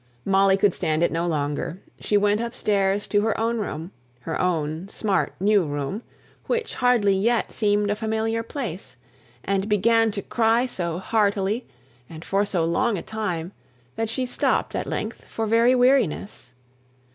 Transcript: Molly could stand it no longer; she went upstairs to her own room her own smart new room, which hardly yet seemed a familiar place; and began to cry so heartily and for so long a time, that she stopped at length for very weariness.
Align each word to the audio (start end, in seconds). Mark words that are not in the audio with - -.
Molly 0.25 0.57
could 0.57 0.73
stand 0.73 1.03
it 1.03 1.11
no 1.11 1.27
longer; 1.27 1.79
she 1.99 2.17
went 2.17 2.41
upstairs 2.41 3.05
to 3.05 3.21
her 3.21 3.39
own 3.39 3.59
room 3.59 3.91
her 4.21 4.41
own 4.41 4.89
smart 4.89 5.35
new 5.39 5.63
room, 5.63 6.01
which 6.47 6.73
hardly 6.73 7.13
yet 7.13 7.51
seemed 7.51 7.91
a 7.91 7.95
familiar 7.95 8.41
place; 8.41 8.97
and 9.45 9.69
began 9.69 10.09
to 10.09 10.23
cry 10.23 10.65
so 10.65 10.97
heartily 10.97 11.67
and 12.09 12.25
for 12.25 12.45
so 12.45 12.65
long 12.65 12.97
a 12.97 13.03
time, 13.03 13.51
that 13.95 14.09
she 14.09 14.25
stopped 14.25 14.73
at 14.73 14.87
length 14.87 15.25
for 15.25 15.45
very 15.45 15.75
weariness. 15.75 16.53